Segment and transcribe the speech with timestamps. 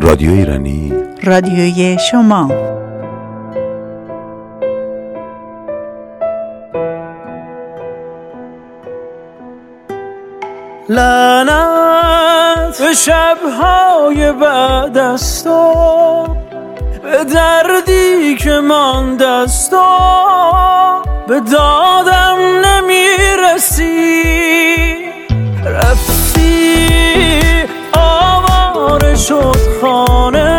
[0.00, 0.92] رادیو ایرانی.
[1.22, 2.50] رادیوی شما.
[10.88, 16.26] لعنت به شبهای بعد از تو
[17.02, 21.09] به دردی که مانده از تو.
[21.30, 24.22] به دادم نمی‌رسی.
[25.64, 26.88] رفتی
[27.92, 30.49] آواره شد خانه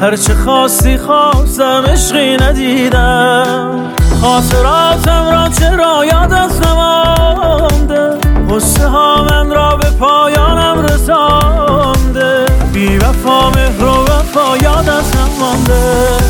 [0.00, 3.92] هرچه خواستی خواستم عشقی ندیدم.
[4.20, 8.10] خاطراتم را چرا یادت نمانده؟
[8.50, 12.46] غصه ها من را به پایانم رسانده.
[12.72, 16.25] بی وفا مهر و وفا یادت نمانده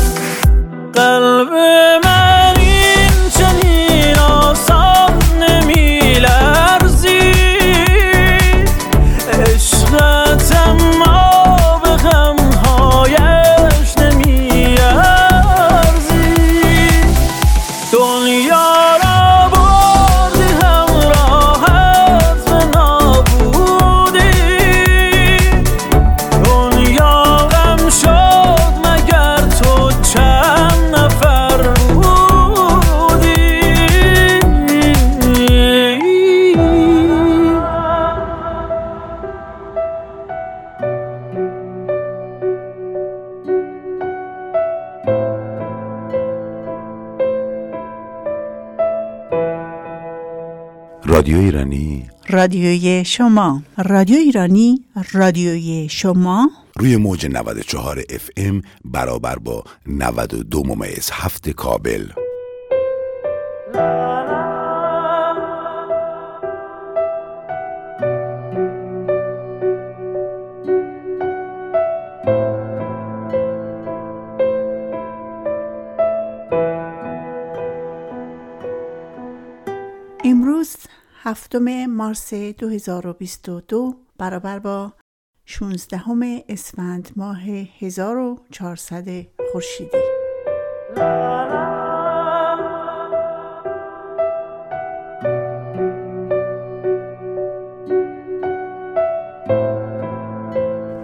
[52.37, 56.49] رادیوی شما رادیو ایرانی رادیوی شما.
[56.75, 62.07] روی موج 94 اف ام برابر با 92 ممیز هفت کابل.
[81.27, 84.93] هفتم مارس 2022 برابر با
[85.45, 86.01] 16
[86.49, 87.41] اسفند ماه
[87.79, 89.05] 1400
[89.51, 89.97] خورشیدی.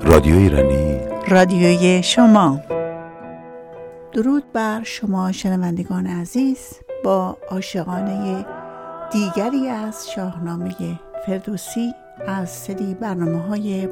[0.01, 0.99] رادیو ایرانی.
[1.27, 2.59] رادیوی شما.
[4.13, 6.73] درود بر شما شنوندگان عزیز.
[7.03, 8.45] با عاشقانه
[9.13, 11.93] دیگری از شاهنامه فردوسی
[12.27, 13.89] از سری برنامه های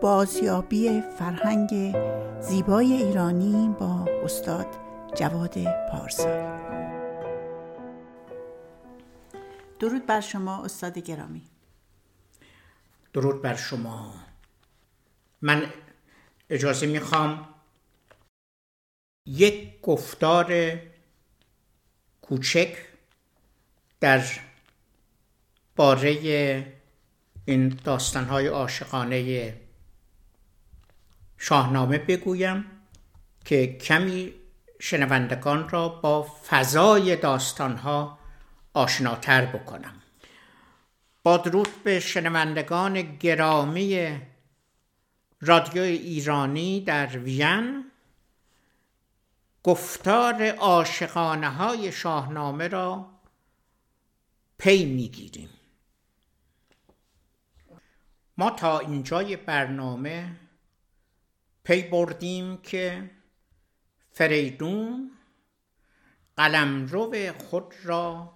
[0.00, 1.96] بازیابی فرهنگ
[2.40, 4.66] زیبای ایرانی با استاد
[5.16, 5.54] جواد
[5.90, 6.62] پارسایی
[9.78, 11.42] درود بر شما استاد گرامی.
[13.12, 14.14] درود بر شما.
[15.40, 15.72] من
[16.50, 17.48] اجازه می‌خوام
[19.26, 20.78] یک گفتار
[22.22, 22.76] کوچک
[24.00, 24.51] در
[25.76, 26.66] باره
[27.44, 29.54] این داستانهای عاشقانه
[31.38, 32.64] شاهنامه بگویم
[33.44, 34.32] که کمی
[34.80, 38.18] شنوندگان را با فضای داستانها
[38.74, 40.02] آشناتر بکنم.
[41.22, 44.20] با درود به شنوندگان گرامی
[45.40, 47.84] رادیو ایرانی در وین
[49.62, 53.06] گفتار عاشقانه های شاهنامه را
[54.58, 55.48] پی می‌گیریم.
[58.42, 60.36] ما تا اینجای برنامه
[61.64, 63.10] پی بردیم که
[64.12, 65.10] فریدون
[66.36, 68.34] قلمرو خود را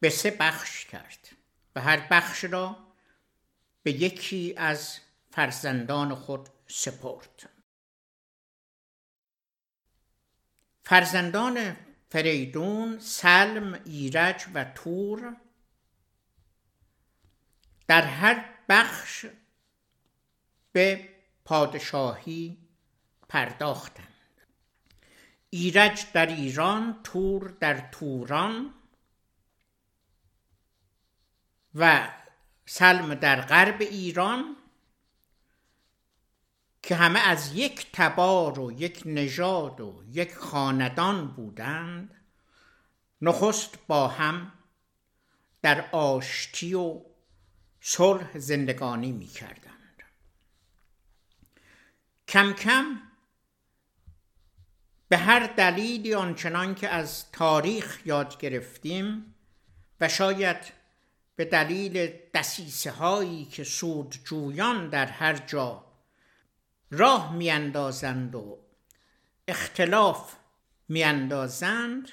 [0.00, 1.28] به سه بخش کرد
[1.76, 2.76] و هر بخش را
[3.82, 4.98] به یکی از
[5.30, 7.50] فرزندان خود سپرد.
[10.82, 11.76] فرزندان
[12.10, 15.36] فریدون سلم ایرج و تور
[17.88, 19.26] در هر بخش
[20.72, 21.08] به
[21.44, 22.58] پادشاهی
[23.28, 24.08] پرداختند.
[25.50, 28.74] ایرج در ایران تور در توران
[31.74, 32.08] و
[32.66, 34.56] سلم در غرب ایران
[36.82, 42.14] که همه از یک تبار و یک نژاد و یک خاندان بودند
[43.22, 44.52] نخست با هم
[45.62, 47.00] در آشتی و
[47.86, 50.02] صلح زندگانی می کردند.
[52.28, 53.00] کم کم
[55.08, 59.34] به هر دلیلی آنچنان که از تاریخ یاد گرفتیم
[60.00, 60.56] و شاید
[61.36, 65.84] به دلیل دسیسه هایی که سودجویان در هر جا
[66.90, 68.58] راه میاندازند و
[69.48, 70.36] اختلاف
[70.88, 72.08] میاندازند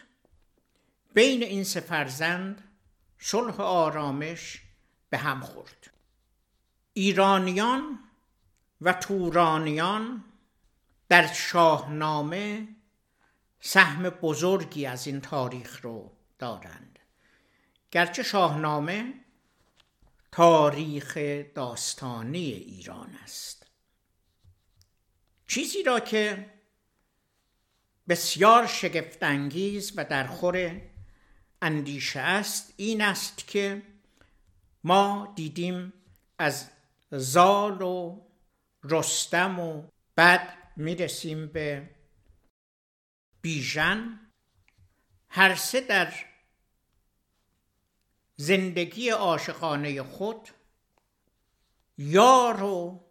[1.13, 2.63] بین این سه فرزند
[3.19, 4.70] صلح آرامش
[5.11, 5.91] به هم خورد.
[6.93, 7.99] ایرانیان
[8.81, 10.23] و تورانیان
[11.09, 12.67] در شاهنامه
[13.59, 16.99] سهم بزرگی از این تاریخ رو دارند.
[17.91, 19.13] گرچه شاهنامه
[20.31, 21.17] تاریخ
[21.55, 23.65] داستانی ایران است.
[25.47, 26.53] چیزی را که
[28.09, 30.81] بسیار شگفتانگیز و در خور
[31.61, 33.81] اندیشه است این است که
[34.83, 35.93] ما دیدیم
[36.37, 36.69] از
[37.11, 38.21] زال و
[38.83, 41.95] رستم و بعد می‌رسیم به
[43.41, 44.19] بیژن.
[45.29, 46.13] هر سه در
[48.35, 50.49] زندگی عاشقانه خود
[51.97, 53.05] یار و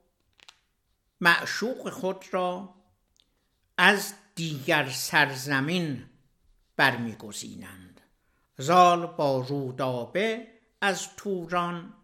[1.21, 2.75] معشوق خود را
[3.79, 6.11] از دیگر سرزمین
[6.77, 8.01] برمیگزینند.
[8.59, 11.95] زال با رودابه از توران.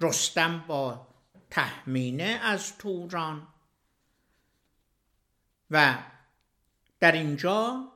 [0.00, 1.08] رستم با
[1.50, 3.48] تهمینه از توران.
[5.70, 5.98] و
[7.00, 7.92] در اینجا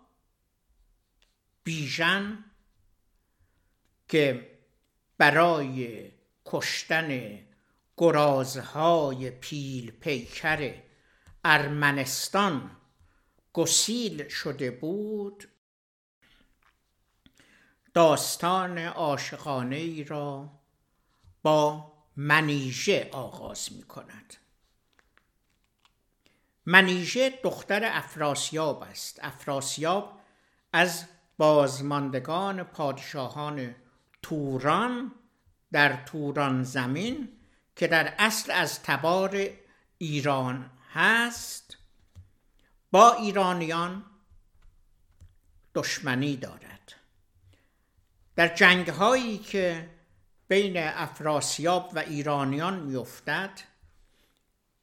[1.64, 2.44] بیژن
[4.08, 4.50] که
[5.18, 6.10] برای
[6.44, 7.38] کشتن
[7.96, 10.74] گرازهای پیل پیکر
[11.44, 12.76] ارمنستان
[13.52, 15.48] گسیل شده بود
[17.94, 20.50] داستان عاشقانه ای را
[21.42, 24.34] با منیژه آغاز می کند
[26.66, 29.20] منیژه دختر افراسیاب است.
[29.22, 30.20] افراسیاب
[30.72, 31.04] از
[31.38, 33.74] بازماندگان پادشاهان
[34.22, 35.12] توران
[35.72, 37.28] در توران زمین
[37.76, 39.48] که در اصل از تبار
[39.98, 41.76] ایران هست
[42.90, 44.04] با ایرانیان
[45.74, 46.73] دشمنی دارد.
[48.36, 49.90] در جنگ هایی که
[50.48, 53.60] بین افراسیاب و ایرانیان میافتد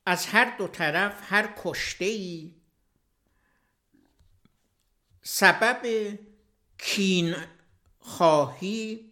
[0.05, 2.55] از هر دو طرف هر کشته ای
[5.21, 6.17] سبب
[6.77, 7.35] کین
[7.99, 9.11] خواهی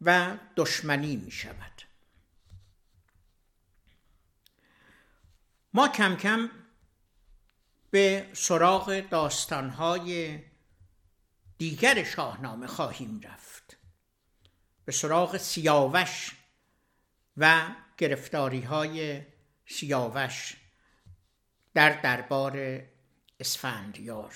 [0.00, 1.82] و دشمنی می شود
[5.74, 6.50] ما کم کم
[7.90, 10.38] به سراغ داستانهای
[11.58, 13.59] دیگر شاهنامه خواهیم رفت.
[14.90, 16.32] به سراغ سیاوش
[17.36, 17.66] و
[17.98, 19.22] گرفتاری های
[19.66, 20.56] سیاوش
[21.74, 22.82] در دربار
[23.40, 24.34] اسفندیار.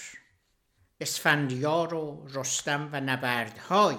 [1.00, 3.98] اسفندیار و رستم و نبردهای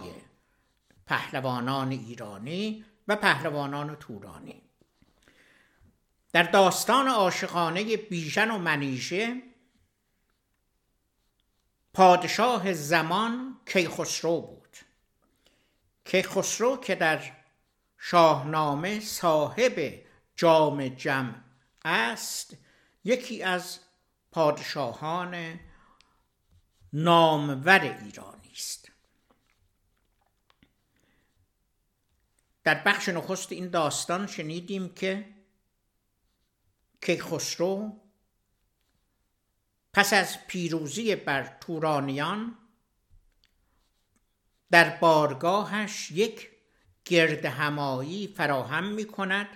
[1.05, 4.61] پهلوانان ایرانی و پهلوانان تورانی.
[6.33, 9.41] در داستان عاشقانه بیژن و منیژه
[11.93, 14.54] پادشاه زمان کیخسرو بود.
[16.05, 17.31] کیخسرو که در
[17.97, 21.35] شاهنامه صاحب جام جمع
[21.85, 22.57] است
[23.03, 23.79] یکی از
[24.31, 25.59] پادشاهان
[26.93, 28.91] نامور ایرانی است.
[32.63, 35.35] در بخش نخست این داستان شنیدیم که
[37.01, 38.01] کیخسرو
[39.93, 42.57] پس از پیروزی بر تورانیان
[44.75, 46.49] در بارگاهش یک
[47.05, 49.47] گرد همایی فراهم می کند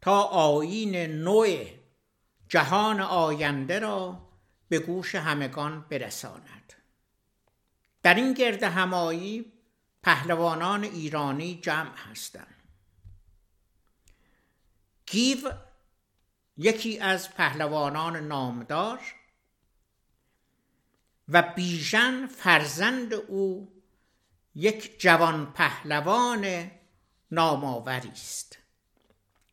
[0.00, 1.66] تا آین نوع
[2.48, 4.28] جهان آینده را
[4.68, 6.72] به گوش همگان برساند.
[8.02, 9.52] در این گرد همایی
[10.02, 12.62] پهلوانان ایرانی جمع هستند.
[15.06, 15.52] گیو
[16.56, 19.00] یکی از پهلوانان نامدار
[21.28, 23.77] و بیژن فرزند او
[24.54, 26.70] یک جوان پهلوان
[27.30, 28.58] نامآوری است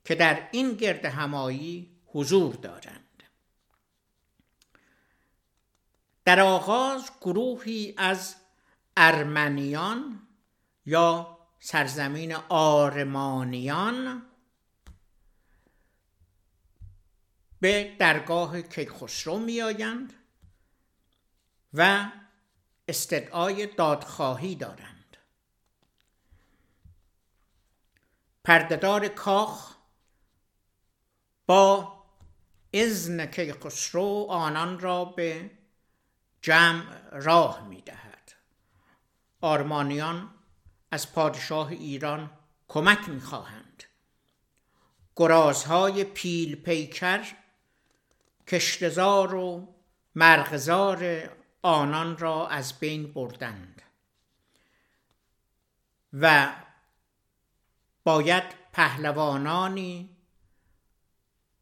[0.06, 3.24] که در این گرد همایی حضور دارند.
[6.26, 8.36] در آغاز گروهی از
[8.98, 10.28] ارمنیان
[10.86, 14.26] یا سرزمین آرمانیان
[17.60, 20.14] به درگاه کیخسرو میآیند
[21.74, 22.12] و
[22.88, 25.18] استدعای دادخواهی دارند.
[28.44, 29.76] پردهدار کاخ
[31.46, 31.96] با
[32.74, 35.52] اذن کیخسرو آنان را به
[36.42, 38.34] جمع راه می دهد
[39.42, 40.34] آرمانیان
[40.92, 42.32] از پادشاه ایران
[42.68, 43.84] کمک می خواهند
[45.16, 47.26] گرازهای پیل پیکر
[48.48, 49.76] کشتزار و
[50.16, 51.30] مرغزار
[51.66, 53.82] آنان را از بین بردند
[56.14, 56.56] و
[58.04, 58.44] باید
[58.74, 60.18] پهلوانانی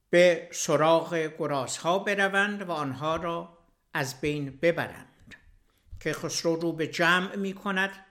[0.10, 3.58] به سراغ گرازها بروند و آنها را
[3.94, 5.36] از بین ببرند
[6.00, 8.06] که خسرو رو به جمع می کند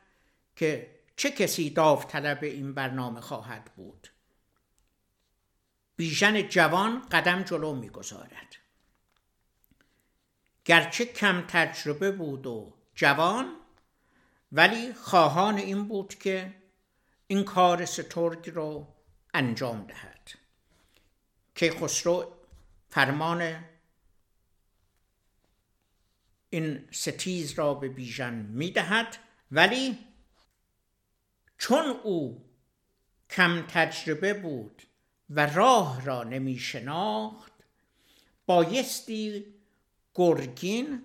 [0.56, 4.08] که چه کسی داوطلب این برنامه خواهد بود.
[5.96, 8.61] بیژن جوان قدم جلو می‌گذارد
[10.64, 13.56] گرچه کم تجربه بود و جوان
[14.52, 16.54] ولی خواهان این بود که
[17.26, 18.94] این کار سترگ رو
[19.34, 20.30] انجام دهد.
[21.54, 22.32] که خسرو
[22.90, 23.64] فرمان
[26.50, 29.16] این ستیز را به بیژن می‌دهد
[29.50, 29.98] ولی
[31.58, 32.44] چون او
[33.30, 34.82] کم تجربه بود
[35.30, 37.52] و راه را نمی شناخت
[38.46, 39.51] بایستی
[40.14, 41.04] گرگین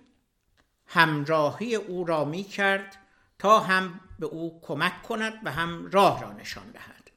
[0.86, 2.96] همراهی او را می کرد
[3.38, 7.10] تا هم به او کمک کند و هم راه را نشان دهد.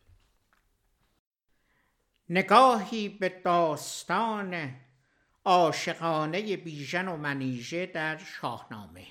[2.29, 4.75] نگاهی به داستان
[5.45, 9.07] عاشقانه بیژن و منیژه در شاهنامه.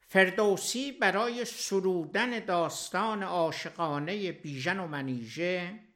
[0.00, 5.87] فردوسی برای سرودن داستان عاشقانه بیژن و منیژه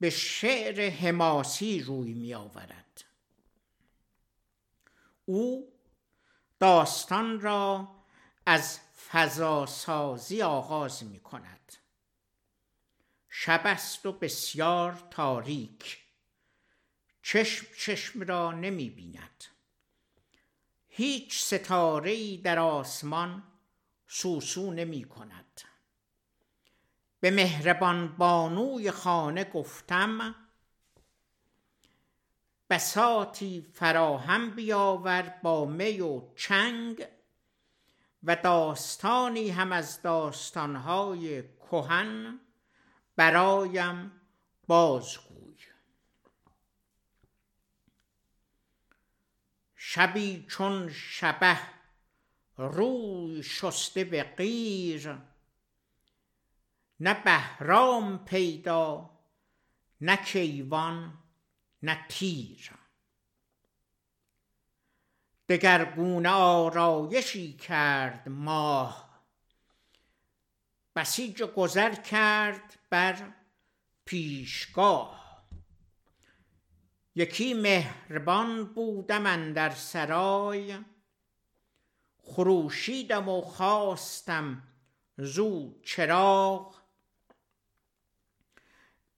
[0.00, 3.04] به شعر حماسی روی می آورد
[5.24, 5.72] او
[6.60, 7.88] داستان را
[8.46, 8.78] از
[9.10, 11.74] فضاسازی آغاز می کند
[13.28, 15.98] شب است و بسیار تاریک.
[17.22, 19.44] چشم چشم را نمی بیند
[20.88, 23.42] هیچ ستاره ای در آسمان
[24.08, 25.60] سوسو نمی کند
[27.20, 30.34] به مهربان بانوی خانه گفتم
[32.70, 37.06] بساتی فراهم بیاور با می و چنگ
[38.24, 42.40] و داستانی هم از داستانهای کهن
[43.16, 44.12] برایم
[44.66, 45.38] بازگوی.
[49.76, 51.58] شبی چون شبه
[52.56, 55.18] روی شسته به غیر
[57.00, 59.10] نه بهرام پیدا
[60.00, 61.18] نه کیوان
[61.82, 62.70] نه تیر.
[65.48, 69.08] دگرگونه آرایشی کرد ماه
[70.96, 73.32] بسیج گذر کرد بر
[74.04, 75.44] پیشگاه.
[77.14, 80.78] یکی مهربان بودم در سرای
[82.22, 84.62] خروشیدم و خواستم
[85.18, 86.77] زو چراغ.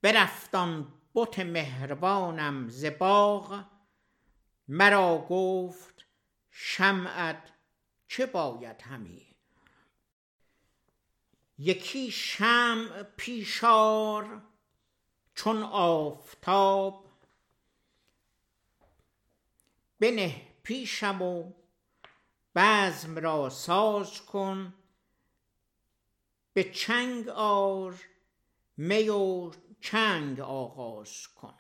[0.03, 3.65] برفت آن بت مهربانم ز باغ
[4.69, 6.07] مرا گفت
[6.51, 7.53] شمعت
[8.09, 9.27] چه باید همی؟
[11.59, 14.43] یکی شمع پیشار
[15.35, 17.11] چون آفتاب
[20.01, 21.53] بنه پیشم و
[22.55, 24.75] بزم را ساز کن
[26.53, 27.95] به چنگ آر
[28.77, 31.55] می و چنگ آغاز کن.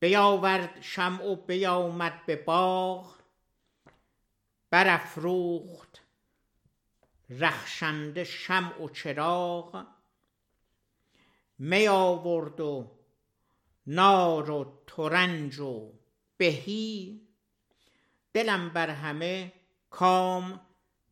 [0.00, 3.18] بیاورد شمع و بیامد به باغ
[4.70, 6.00] برافروخت
[7.30, 9.86] رخشنده شمع و چراغ
[11.58, 12.90] می آورد و
[13.86, 15.92] نار و ترنج و
[16.36, 17.20] بهی
[18.32, 19.52] دلم بر همه
[19.90, 20.60] کام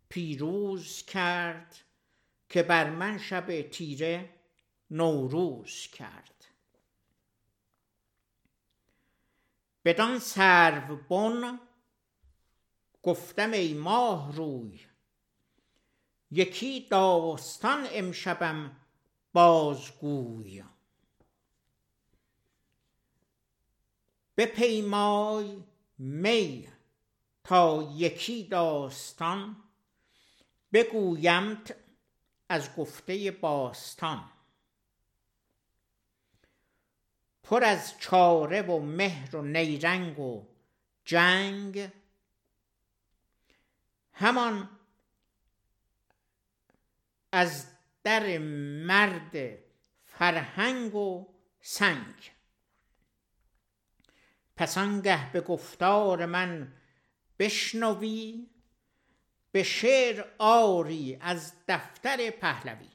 [0.09, 1.86] پیروز کرد.
[2.49, 4.35] که بر من شب تیره
[4.91, 6.45] نوروز کرد.
[9.85, 11.61] بدان سرو بن
[13.03, 14.81] گفتم ای ماه روی
[16.31, 18.77] یکی داستان امشبم
[19.33, 20.65] بازگوی.
[24.37, 25.63] بپیمای
[25.99, 26.69] می
[27.45, 29.57] تا یکی داستان
[30.73, 31.86] بگویمت
[32.49, 34.31] از گفته باستان.
[37.43, 40.47] پر از چاره و مهر و نیرنگ و
[41.05, 41.91] جنگ.
[44.13, 44.71] همان
[47.33, 47.67] از
[48.03, 49.59] در مرد
[50.05, 51.27] فرهنگ و
[51.61, 52.31] سنگ.
[54.57, 56.73] پس آنگه به گفتار من
[57.39, 58.47] بشنوی
[59.57, 62.89] به شعر آری از دفتر پهلوی.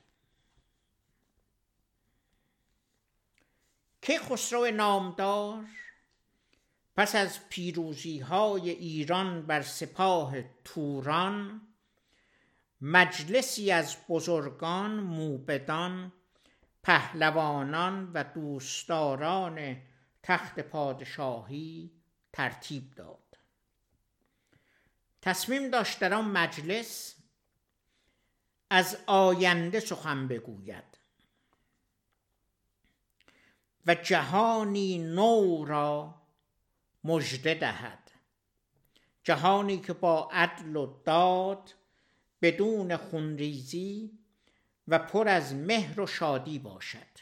[4.01, 5.65] که خسرو نامدار
[6.96, 11.62] پس از پیروزی های ایران بر سپاه توران
[12.82, 16.13] مجلسی از بزرگان موبدان
[16.84, 19.77] پهلوانان و دوستداران
[20.24, 21.91] تخت پادشاهی
[22.34, 23.20] ترتیب داد.
[25.21, 27.15] تصمیم داشت در آن مجلس
[28.69, 30.84] از آینده سخن بگوید.
[33.86, 36.21] و جهانی نو را
[37.03, 38.12] مژده دهد.
[39.23, 41.73] جهانی که با عدل و داد
[42.41, 44.12] بدون خونریزی
[44.88, 47.21] و پر از مهر و شادی باشد.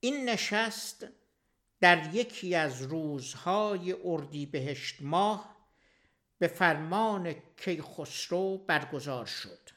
[0.00, 1.06] این نشست
[1.80, 5.56] در یکی از روزهای اردیبهشت ماه
[6.38, 9.70] به فرمان کیخسرو برگزار شد.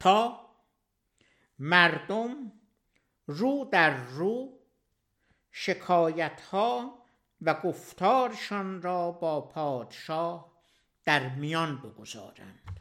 [0.00, 0.50] تا
[1.58, 2.52] مردم
[3.26, 4.58] رو در رو
[5.50, 7.04] شکایت ها
[7.40, 10.52] و گفتارشان را با پادشاه
[11.04, 12.80] در میان بگذارند.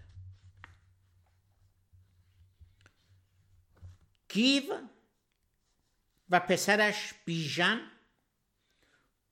[4.30, 4.63] گیو
[6.34, 7.82] و پسرش بیژن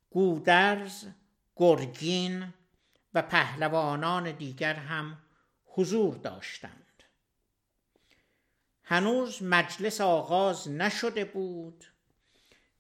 [0.10, 1.06] گودرز
[1.56, 2.54] گرگین
[3.14, 5.18] و پهلوانان دیگر هم
[5.66, 7.04] حضور داشتند.
[8.84, 11.86] هنوز مجلس آغاز نشده بود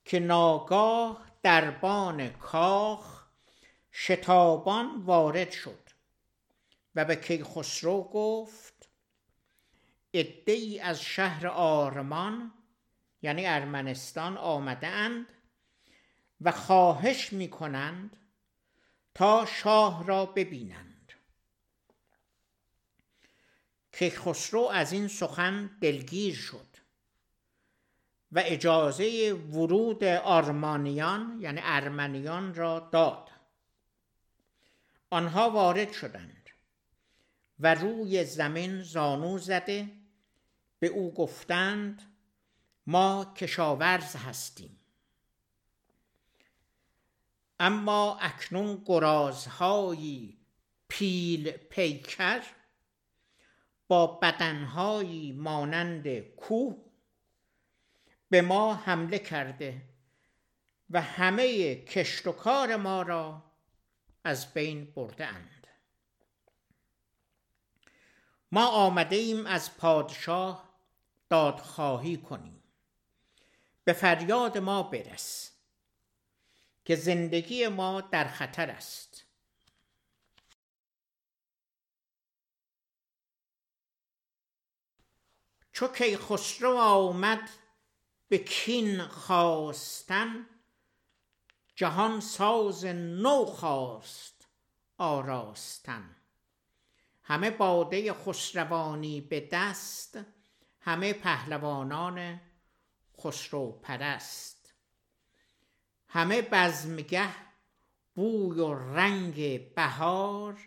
[0.05, 3.25] که ناگاه دربان کاخ
[3.91, 5.89] شتابان وارد شد
[6.95, 8.89] و به کیخسرو گفت
[10.45, 12.53] ای از شهر آرمان
[13.21, 15.25] یعنی ارمنستان آمده اند
[16.41, 18.17] و خواهش می کنند
[19.13, 21.13] تا شاه را ببینند.
[23.91, 26.67] که خسرو از این سخن دلگیر شد
[28.31, 33.29] و اجازه ورود آرمانیان یعنی ارمنیان را داد.
[35.09, 36.49] آنها وارد شدند
[37.59, 39.91] و روی زمین زانو زده
[40.79, 42.10] به او گفتند
[42.87, 44.79] ما کشاورز هستیم
[47.59, 50.37] اما اکنون گرازهایی
[50.87, 52.41] پیل پیکر
[53.87, 56.91] با بدنهایی مانند کوه
[58.29, 59.81] به ما حمله کرده
[60.89, 63.43] و همه کشت و کار ما را
[64.23, 65.67] از بین برده اند.
[68.51, 70.69] ما آمده ایم از پادشاه
[71.29, 72.60] دادخواهی کنیم
[73.83, 75.51] به فریاد ما برس
[76.85, 79.25] که زندگی ما در خطر است.
[85.73, 87.49] چو خسرو آمد
[88.29, 90.45] به کین خواستن
[91.75, 94.47] جهان ساز نو خواست
[94.97, 96.15] آراستن.
[97.23, 100.19] همه باده خسروانی به دست
[100.79, 102.41] همه پهلوانان
[103.23, 104.73] خسرو پرست
[106.07, 107.29] همه بزمگه
[108.15, 110.59] بوی و رنگ بهار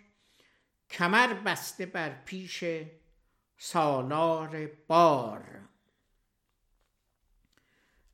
[0.90, 2.64] کمر بسته بر پیش
[3.58, 5.60] سالار بار.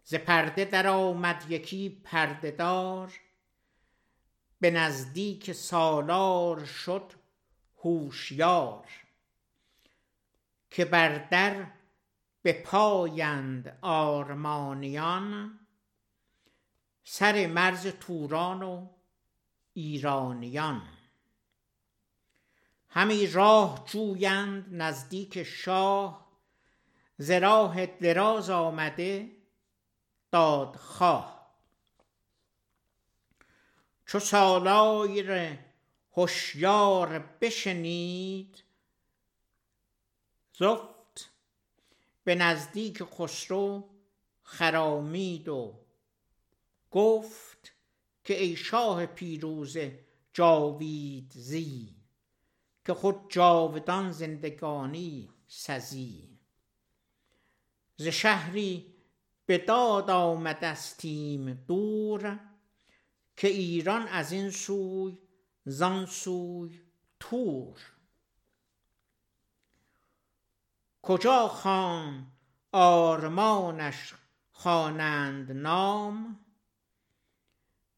[0.04, 3.12] ز پرده در آمد یکی پرده دار
[4.60, 7.12] به نزدیک سالار شد
[7.76, 8.86] هوشیار
[10.70, 11.66] که بر در
[12.42, 15.58] به پایند آرمانیان
[17.04, 18.88] سر مرز توران و
[19.72, 20.88] ایرانیان.
[22.88, 26.30] همی راه جویند نزدیک شاه
[27.18, 29.30] ز راه دراز آمده
[30.30, 31.40] دادخواه.
[34.06, 35.58] چو سالار
[36.12, 38.64] هوشیار بشنید
[40.58, 40.89] زفت
[42.30, 43.90] به نزدیک خسرو
[44.42, 45.80] خرامید و
[46.90, 47.72] گفت
[48.24, 51.96] که ای شاه پیروزه جاوید زی
[52.86, 56.38] که خود جاودان زندگانی سزی.
[57.96, 58.94] ز شهری
[59.46, 62.40] به داد آمدستیم دور
[63.36, 65.18] که ایران از این سوی
[65.64, 66.80] زان سوی
[67.20, 67.80] تور.
[71.02, 72.32] کجا خان
[72.72, 74.14] آرمانش
[74.52, 76.40] خوانند نام؟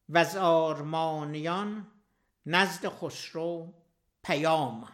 [0.09, 1.91] وز آرمانیان
[2.45, 3.73] نزد خسرو
[4.23, 4.89] پیام.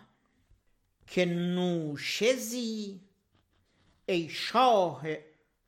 [1.08, 3.02] که نوشه زی
[4.06, 5.02] ای شاه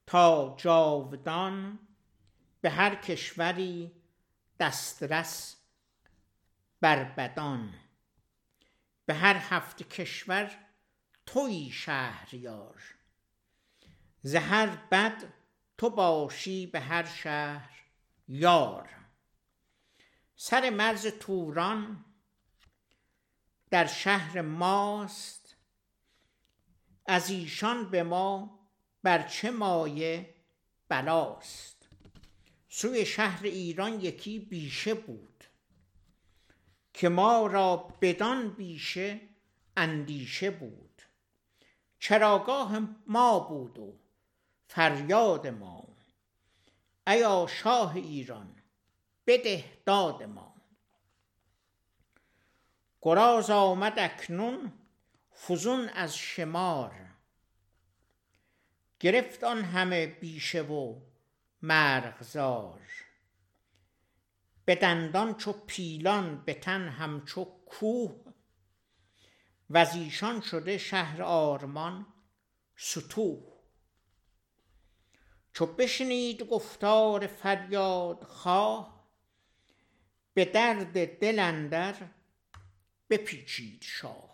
[0.08, 1.80] تا جاودان
[2.62, 3.92] به هر کشوری
[4.60, 5.58] دسترس
[6.82, 7.74] بر بدان.
[9.06, 10.71] به هر هفت کشور
[11.34, 12.84] تویی شهریار.
[14.22, 15.34] ز هر بد
[15.78, 17.82] تو باشی به هر شهر
[18.28, 18.90] یار.
[20.36, 22.06] سر مرز توران
[23.70, 25.56] در شهر ماست
[27.06, 28.60] از ایشان به ما
[29.04, 30.36] بر چه مایه
[30.90, 31.90] بلاست.
[32.70, 35.44] سوی شهر ایران یکی بیشه بود
[36.94, 39.22] که ما را بدان بیشه
[39.78, 40.91] اندیشه بود.
[42.02, 43.94] چراگاه ما بود و
[44.68, 45.88] فریاد ما.
[47.08, 48.56] ایا شاه ایران
[49.28, 50.56] بده داد ما.
[53.02, 54.74] گراز آمد اکنون
[55.34, 56.92] فزون از شمار.
[59.00, 60.96] گرفت آن همه بیشه و
[61.62, 62.82] مرغزار.
[64.66, 68.21] به دندان چو پیلان به تن همچو کوه
[69.74, 72.06] وز ایشان شده شهر آرمان
[72.76, 73.52] ستوه
[75.54, 79.10] چو بشنید گفتار فریاد خواه
[80.34, 81.96] به درد دل اندر
[83.10, 84.32] بپیچید شاه.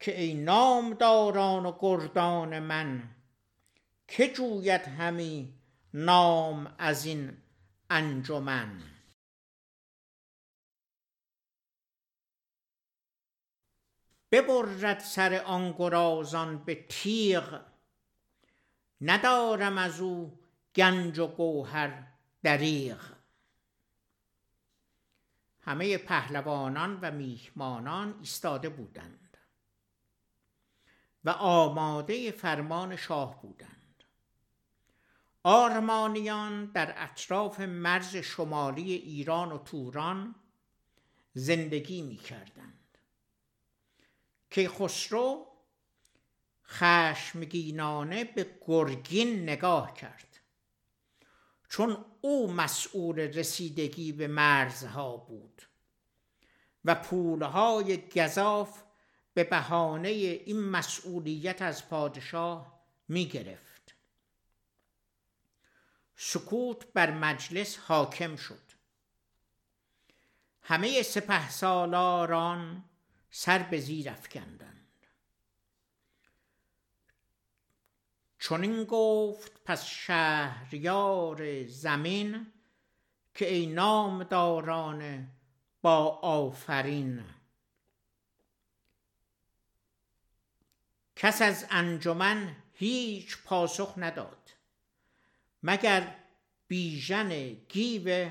[0.00, 3.16] که ای نامداران و گردان من
[4.08, 5.54] که جوید همی
[5.94, 7.36] نام از این
[7.90, 8.99] انجمن؟
[14.30, 17.60] ببرد سر آن گرازان به تیغ.
[19.00, 20.38] ندارم از او
[20.74, 22.06] گنج و گوهر
[22.42, 23.00] دریغ.
[25.60, 29.36] همه پهلوانان و میهمانان ایستاده بودند
[31.24, 34.04] و آماده فرمان شاه بودند.
[35.42, 40.34] آرمانیان در اطراف مرز شمالی ایران و توران
[41.34, 42.79] زندگی می کردند
[44.50, 45.46] که خسرو
[46.66, 50.40] خشمگینانه به گرگین نگاه کرد.
[51.68, 55.62] چون او مسئول رسیدگی به مرزها بود
[56.84, 58.82] و پولهای گذاف
[59.34, 63.94] به بهانه این مسئولیت از پادشاه می گرفت
[66.16, 68.70] سکوت بر مجلس حاکم شد.
[70.62, 72.89] همه سپه سالاران
[73.30, 75.06] سر به زیر افکندند.
[78.38, 82.52] چنین گفت پس شهریار زمین
[83.34, 85.30] که ای نامداران
[85.82, 87.24] با آفرین.
[91.16, 94.50] کس از انجمن هیچ پاسخ نداد
[95.62, 96.16] مگر
[96.68, 98.30] بیژن گیو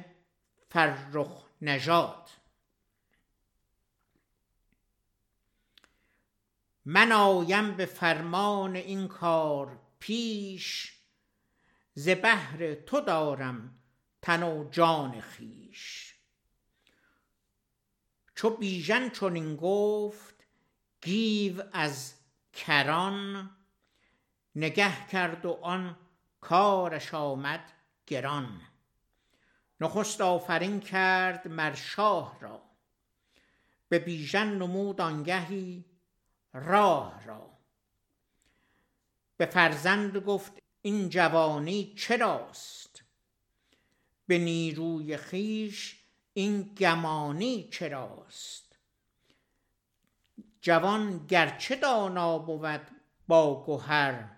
[0.70, 2.30] فرخ نژاد.
[6.86, 10.94] من آیم به فرمان این کار پیش
[11.94, 13.80] ز بهر تو دارم
[14.22, 16.16] تن و جان خویش.
[18.36, 20.46] چو بیژن چنین گفت
[21.02, 22.14] گیو از
[22.54, 23.50] کران
[24.56, 25.98] نگه کرد و آن
[26.42, 27.72] کارش آمد
[28.08, 28.62] گران.
[29.82, 32.62] نخست آفرین کرد مر شاه را.
[33.90, 35.86] به بیژن نمود آنگهی
[36.54, 37.50] راه را.
[39.38, 43.04] به فرزند گفت این جوانی چراست
[44.28, 48.80] به نیروی خیش این گمانی چراست
[50.62, 52.82] جوان گرچه دانا بود
[53.28, 54.30] با گهر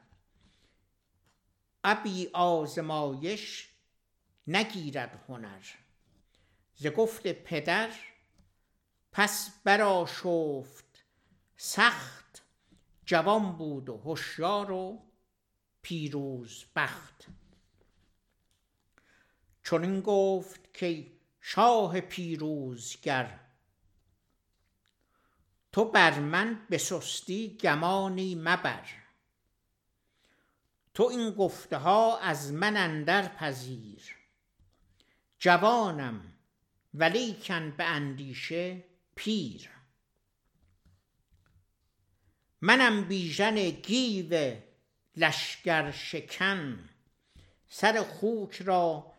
[1.83, 3.69] ابی آزمایش
[4.47, 5.65] نگیرد هنر.
[6.75, 7.89] ز گفت پدر
[9.11, 10.90] پس برآشفت
[11.63, 12.41] سخت
[13.05, 15.01] جوان بود و هوشیار و
[15.81, 17.27] پیروز بخت.
[19.63, 23.39] چنین گفت که شاه پیروزگر
[25.71, 28.89] تو بر من به سستی گمانی مبر.
[30.93, 34.15] تو این گفته ها از من اندر پذیر.
[35.39, 36.33] جوانم
[36.93, 38.83] ولیکن به اندیشه
[39.15, 39.80] پیر.
[42.63, 44.55] منم بیژن گیو
[45.15, 46.89] لشکر شکن
[47.67, 49.13] سر خوک را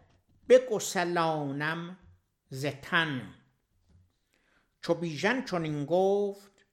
[0.48, 1.98] بگسلانم
[2.50, 3.34] ز تن.
[4.82, 6.66] چو بیژن چنین گفت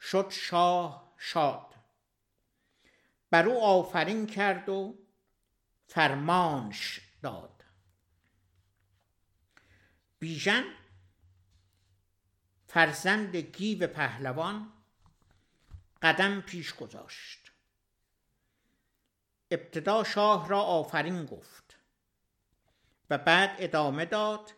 [0.00, 1.74] شد شاه شاد.
[3.30, 4.98] بر او آفرین کرد و
[5.86, 7.64] فرمانش داد.
[10.18, 10.64] بیژن
[12.66, 14.73] فرزند گیو پهلوان
[16.04, 17.52] قدم پیش گذاشت.
[19.50, 21.78] ابتدا شاه را آفرین گفت
[23.10, 24.50] و بعد ادامه داد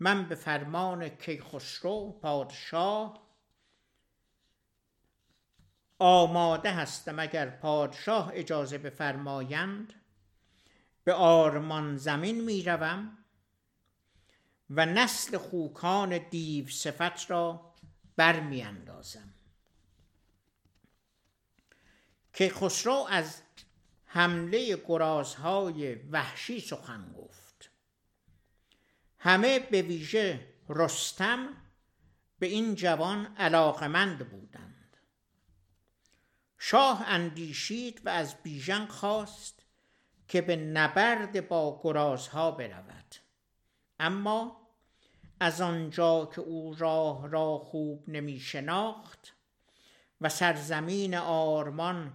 [0.00, 3.22] من به فرمان کیخسرو پادشاه
[5.98, 9.94] آماده هستم اگر پادشاه اجازه بفرمایند
[11.04, 13.18] به آرمان زمین می روم
[14.70, 17.74] و نسل خوکان دیو صفت را
[18.16, 19.34] برمی اندازم
[22.32, 23.42] که خسرو از
[24.04, 27.70] حمله گرازهای وحشی سخن گفت.
[29.18, 31.48] همه به ویژه رستم
[32.38, 34.96] به این جوان علاقمند بودند.
[36.58, 39.62] شاه اندیشید و از بیژن خواست
[40.28, 43.14] که به نبرد با گرازها برود.
[44.00, 44.68] اما
[45.40, 49.34] از آنجا که او راه را خوب نمی شناخت
[50.20, 52.12] و سرزمین آرمان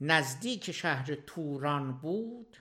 [0.00, 2.56] نزدیک شهر توران بود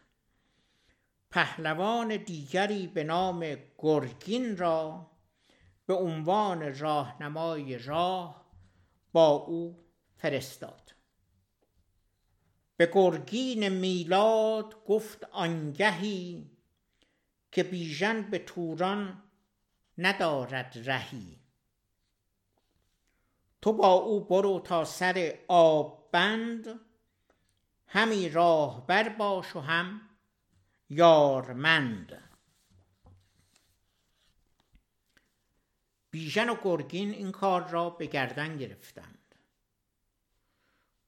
[1.30, 5.12] پهلوان دیگری به نام گرگین را
[5.86, 8.46] به عنوان راهنمای راه
[9.12, 10.94] با او فرستاد.
[12.78, 16.52] به گرگین میلاد گفت آنگهی
[17.52, 19.24] که بیژن به توران
[19.98, 21.40] ندارد رهی.
[23.62, 26.80] تو با او برو تا سر آب بند
[27.88, 30.02] همی راهبر باش و هم
[30.90, 32.24] یارمند.
[36.12, 39.36] بیژن و گرگین این کار را به گردن گرفتند.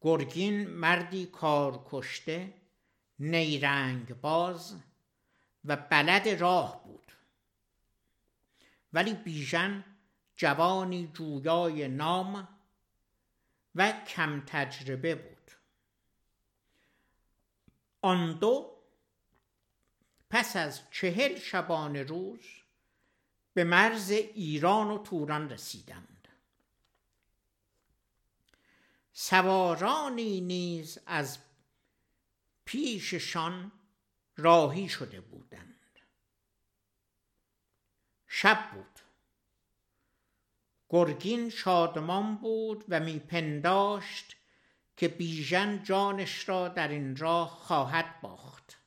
[0.02, 2.54] گرگین مردی کار کشته
[3.20, 4.76] نیرنگ باز
[5.66, 7.12] و بلد راه بود.
[8.94, 9.86] ولی بیژن
[10.36, 12.48] جوانی جویای نام
[13.76, 15.39] و کم تجربه بود.
[18.02, 18.80] آن دو
[20.30, 22.46] پس از چهل شبانه روز
[23.54, 26.28] به مرز ایران و توران رسیدند.
[29.14, 31.40] سوارانی نیز از
[32.66, 33.72] پیششان
[34.38, 36.00] راهی شده بودند.
[38.28, 39.00] شب بود.
[40.90, 44.36] گرگین شادمان بود و میپنداشت
[45.00, 48.78] که بیژن جانش را در این راه خواهد باخت.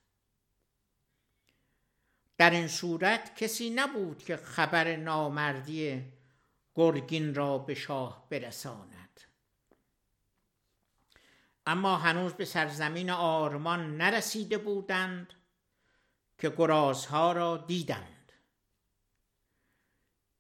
[2.38, 6.05] در این صورت کسی نبود که خبر نامردی
[6.75, 9.20] گرگین را به شاه برساند.
[11.66, 15.35] اما هنوز به سرزمین آرمان نرسیده بودند
[16.38, 18.33] که گرازها را دیدند.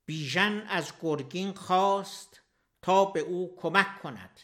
[0.06, 2.40] بیژن از گرگین خواست
[2.82, 4.40] تا به او کمک کند.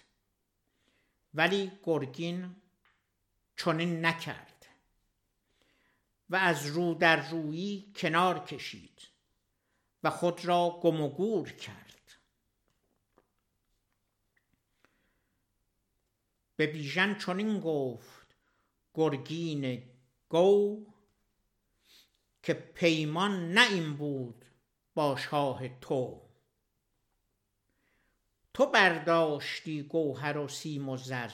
[1.39, 2.57] ولی گرگین
[3.57, 4.67] چنین نکرد
[6.31, 9.09] و از رو در روی کنار کشید
[10.03, 12.13] و خود را گم و گور کرد.
[16.57, 18.37] به بیژن چنین گفت
[18.95, 19.83] گرگین
[20.29, 20.87] گو
[22.43, 24.45] که پیمان نه این بود
[24.95, 26.28] با شاه تو.
[28.59, 31.31] تو برداشتی گوهر و سیم و زر.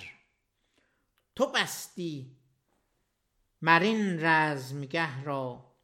[1.37, 2.37] تو بستی
[3.63, 5.75] مرین رزمگه را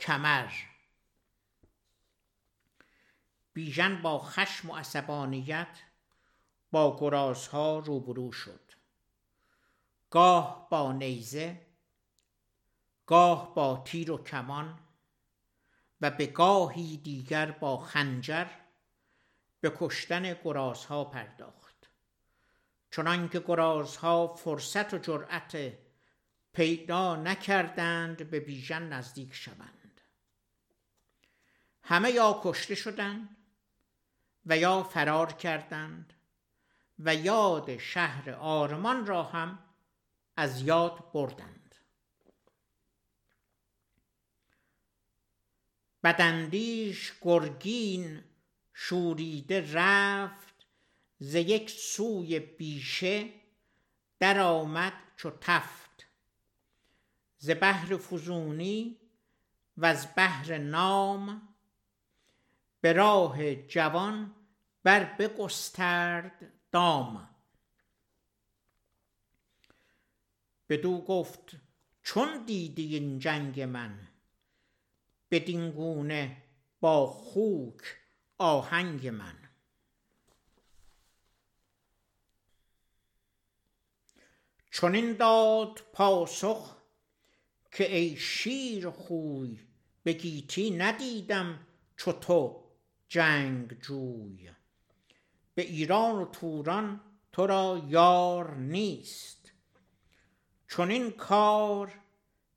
[0.00, 0.52] کمر.
[3.52, 5.78] بیژن با خشم و عصبانیت
[6.70, 8.70] با گرازها روبرو شد.
[10.10, 11.66] گاه با نیزه
[13.06, 14.78] گاه با تیر و کمان
[16.00, 18.46] و به گاهی دیگر با خنجر
[19.60, 21.88] به کشتن گرازها پرداخت.
[22.90, 25.72] چنانکه گرازها فرصت و جرأت
[26.52, 30.00] پیدا نکردند به بیژن نزدیک شوند.
[31.82, 33.36] همه یا کشته شدند
[34.46, 36.14] و یا فرار کردند
[36.98, 39.58] و یاد شهر آرمان را هم
[40.36, 41.74] از یاد بردند.
[46.04, 48.24] بدندیش گرگین
[48.80, 50.66] شوریده رفت
[51.18, 53.30] ز یک سوی بیشه
[54.18, 56.06] در آمد چو تفت.
[57.38, 59.00] ز بهر فزونی
[59.76, 61.48] و از بهر نام
[62.80, 64.34] به راه جوان
[64.82, 67.28] بر بگسترد دام.
[70.68, 71.56] بدو گفت
[72.02, 74.08] چون دیدی این جنگ من؟
[75.30, 76.42] بدین گونه
[76.80, 77.98] با خوک
[78.38, 79.38] آهنگ من.
[84.70, 86.76] چنین داد پاسخ
[87.72, 89.60] که ای شیر خوی
[90.02, 92.64] به گیتی ندیدم چو تو
[93.08, 94.50] جنگ جوی.
[95.54, 97.00] به ایران و توران
[97.32, 99.52] تو را یار نیست.
[100.68, 102.00] چنین کار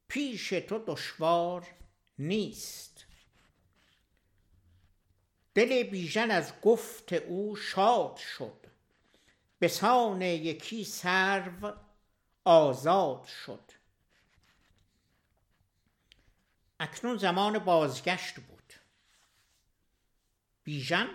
[0.08, 1.68] پیش تو دشوار
[2.20, 2.91] نیست.
[5.54, 8.66] دل بیژن از گفت او شاد شد.
[9.62, 11.74] بسان یکی سرو
[12.44, 13.72] آزاد شد.
[16.80, 18.74] اکنون زمان بازگشت بود.
[20.64, 21.08] بیژن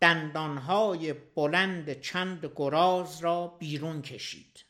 [0.00, 4.64] دندانهای بلند چند گراز را بیرون کشید.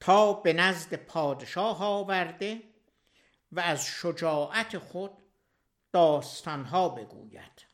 [0.00, 2.62] تا به نزد پادشاه آورده
[3.52, 5.23] و از شجاعت خود
[5.94, 7.64] داستانها بگوید.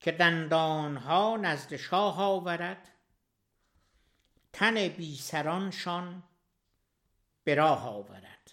[0.00, 2.88] که دندانها نزد شاه آورد
[4.52, 6.22] تن بی سرانشان
[7.44, 8.50] به راه آورد.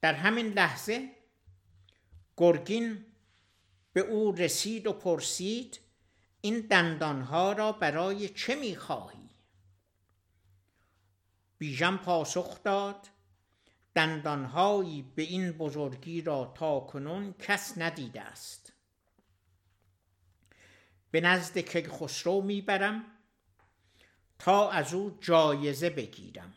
[0.00, 1.16] در همین لحظه
[2.36, 3.06] گرگین
[3.92, 5.80] به او رسید و پرسید
[6.40, 9.21] این دندانها را برای چه می‌خواهی؟
[11.62, 13.08] بیژن پاسخ داد.
[13.94, 18.72] دندانهایی به این بزرگی را تا کنون کس ندیده است.
[21.10, 23.04] به نزد کیخسرو می‌برم
[24.38, 26.54] تا از او جایزه بگیرم.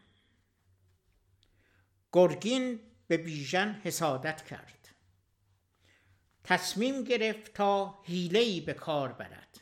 [2.11, 4.89] گرگین به بیژن حسادت کرد.
[6.43, 9.61] تصمیم گرفت تا حیلهای به کار برد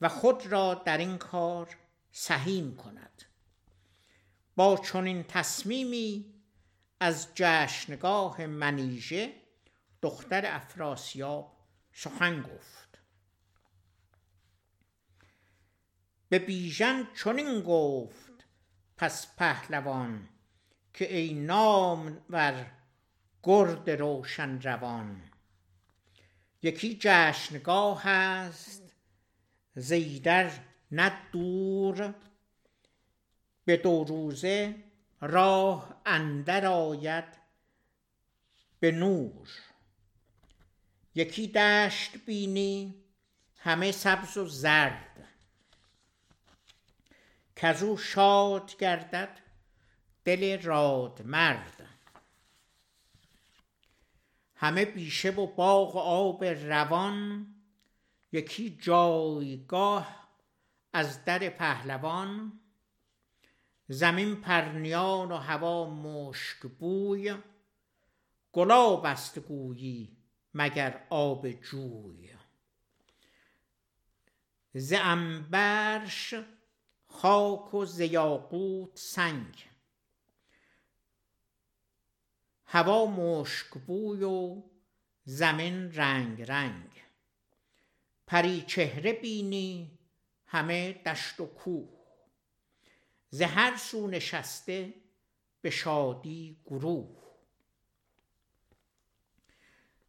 [0.00, 1.76] و خود را در این کار
[2.12, 3.31] سهیم کند.
[4.56, 6.34] با چنین تصمیمی
[7.00, 9.32] از جشنگاه منیژه
[10.02, 11.56] دختر افراسیاب
[11.92, 12.98] سخن گفت.
[16.28, 18.44] به بیژن چنین گفت
[18.96, 20.28] پس پهلوان
[20.94, 22.66] که ای نامور
[23.42, 25.22] گرد روشن روان.
[26.62, 28.92] یکی جشنگاه است
[29.74, 30.50] زیدر
[30.90, 32.14] نه دور
[33.64, 34.74] به دو روزه
[35.20, 37.24] راه اندر آید
[38.80, 39.48] به نور.
[41.14, 43.04] یکی دشت بینی
[43.58, 45.28] همه سبز و زرد.
[47.56, 49.38] کزو شاد گردد
[50.24, 51.88] دل راد مرد.
[54.54, 57.46] همه بیشه و باغ و آب روان
[58.32, 60.28] یکی جایگاه
[60.92, 62.61] از در پهلوان.
[63.92, 67.34] زمین پرنیان و هوا مشک بوی
[68.52, 70.16] گلاب است گویی
[70.54, 72.30] مگر آب جوی.
[74.74, 76.34] ز عنبرش
[77.06, 79.68] خاک و ز یاقوت سنگ.
[82.64, 84.62] هوا مشک بوی و
[85.24, 86.90] زمین رنگ رنگ.
[88.26, 89.98] پری چهره بینی
[90.46, 92.01] همه دشت و کوه.
[93.34, 94.94] ز هر سو نشسته
[95.60, 97.22] به شادی گروه.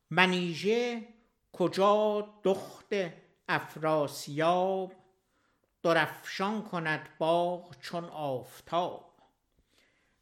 [0.10, 1.08] منیژه
[1.54, 2.94] کجا دخت
[3.48, 4.94] افراسیاب؟
[5.84, 9.14] درفشان کند باغ چون آفتاب.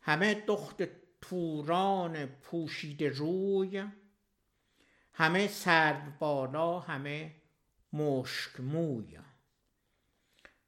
[0.02, 0.84] همه دخت
[1.22, 3.88] توران پوشیده روی
[5.14, 7.36] همه سرو بالا همه
[7.94, 9.20] مشک موی.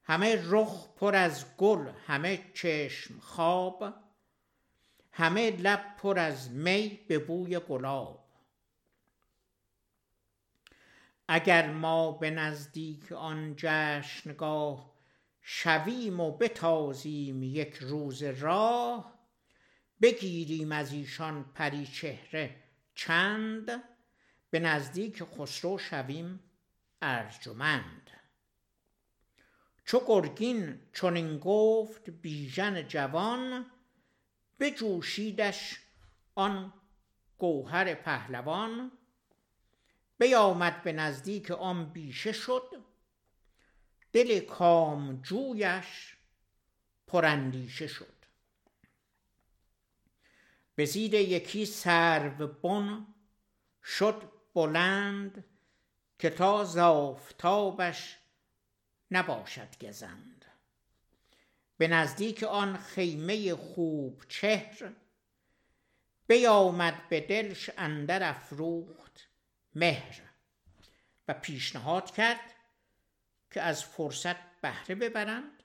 [0.04, 3.94] همه رخ پر از گل همه چشم خواب
[5.12, 8.24] همه لب پر از می به بوی گلاب.
[11.28, 14.94] اگر ما به نزدیک آن جشنگاه
[15.42, 19.20] شویم و بتازیم یک روز راه
[20.02, 22.56] بگیریم از ایشان پری چهره
[22.96, 23.84] چند
[24.50, 26.40] به نزدیک خسرو شویم
[27.02, 28.13] ارجمند.
[29.86, 33.72] چو گرگین چنین گفت بیژن جوان
[34.60, 35.80] بجوشیدش
[36.36, 36.74] آن
[37.38, 38.92] گوهر پهلوان.
[40.18, 42.84] بیامد به نزدیک آن بیشه شد
[44.14, 46.18] دل کامجویش
[47.08, 48.14] پراندیشه شد.
[50.76, 53.08] به زیر یکی سرو بن
[53.84, 55.46] شد بلند
[56.20, 58.18] که تا ز آفتابش
[59.14, 60.46] نباشد گزند.
[61.78, 64.92] به نزدیک آن خیمه خوب چهر
[66.28, 69.30] بیامد به دلش اندر افروخت
[69.76, 70.22] مهر
[71.28, 72.54] و پیشنهاد کرد
[73.52, 75.64] که از فرصت بهره ببرند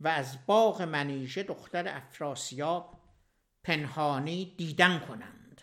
[0.00, 3.00] و از باغ منیژه دختر افراسیاب
[3.64, 5.62] پنهانی دیدن کنند.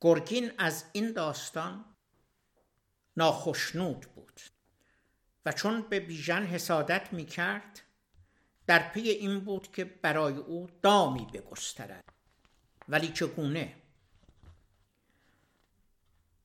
[0.00, 1.84] گرگین از این داستان
[3.16, 4.40] ناخشنود بود.
[5.46, 7.80] و چون به بیژن حسادت می کرد
[8.66, 12.04] در پی این بود که برای او دامی بگسترد.
[12.88, 13.74] ولی چگونه؟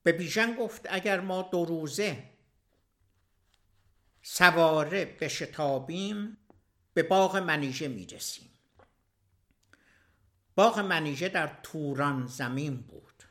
[0.03, 2.23] به بیژن گفت اگر ما دو روزه
[4.21, 6.37] سواره بشتابیم
[6.93, 8.49] به باغ منیژه می‌رسیم.
[10.55, 13.23] باغ منیژه در توران زمین بود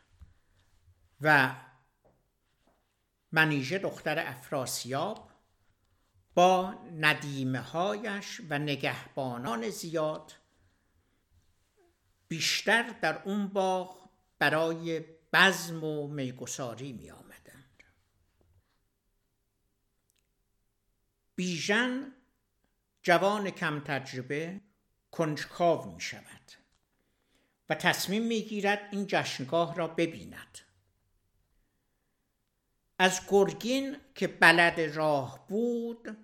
[1.21, 1.55] و
[3.33, 5.32] منیژه دختر افراسیاب
[6.35, 10.33] با ندیمه هایش و نگهبانان زیاد
[12.29, 14.09] بیشتر در اون باغ
[14.39, 17.83] برای بزم و میگساری می آمدند
[21.35, 22.13] بیژن
[23.03, 24.61] جوان کم تجربه
[25.11, 26.53] کنجکاو می شود
[27.69, 30.59] و تصمیم می گیرد این جشنگاه را ببیند.
[33.03, 36.17] از گرگین که بلد راه بود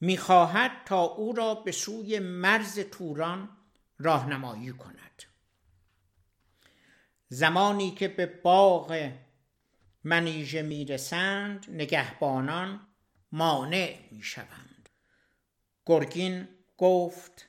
[0.00, 3.48] می‌خواهد تا او را به سوی مرز توران
[3.98, 5.22] راهنمایی کند.
[7.28, 9.12] زمانی که به باغ
[10.04, 12.86] منیژه می‌رسند نگهبانان
[13.32, 14.88] مانع می‌شوند.
[15.86, 16.48] گرگین
[16.78, 17.48] گفت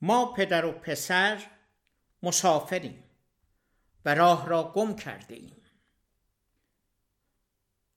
[0.00, 1.42] ما پدر و پسر
[2.22, 3.04] مسافریم
[4.04, 5.59] و راه را گم کرده ایم.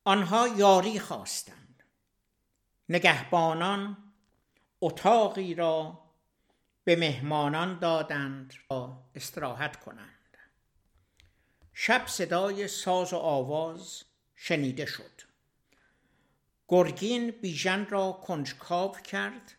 [0.04, 1.84] آنها یاری خواستند.
[2.90, 3.98] نگهبانان
[4.82, 6.04] اتاقی را
[6.84, 10.38] به مهمانان دادند تا استراحت کنند.
[11.74, 14.04] شب صدای ساز و آواز
[14.36, 15.22] شنیده شد.
[16.68, 19.54] گرگین بیژن را کنجکاو کرد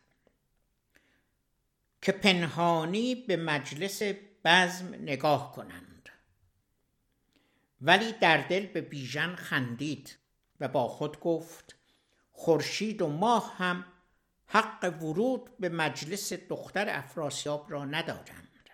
[2.03, 4.03] که پنهانی به مجلس
[4.45, 6.09] بزم نگاه کنند.
[7.81, 10.19] ولی در دل به بیژن خندید.
[10.61, 11.77] و با خود گفت
[12.33, 13.85] خورشید و ماه هم
[14.47, 18.71] حق ورود به مجلس دختر افراسیاب را ندارند.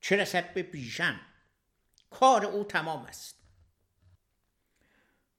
[0.00, 1.20] چه رسد به بیژن؟
[2.10, 3.42] کار او تمام است.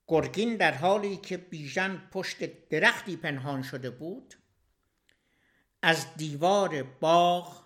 [0.08, 4.36] گرگین در حالی که بیژن پشت درختی پنهان شده بود
[5.82, 7.64] از دیوار باغ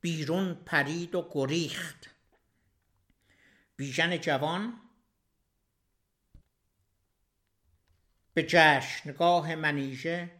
[0.00, 2.10] بیرون پرید و گریخت.
[3.76, 4.80] بیژن جوان
[8.38, 10.30] به جشنگاه منیژه